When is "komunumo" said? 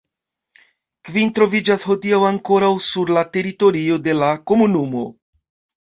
4.51-5.11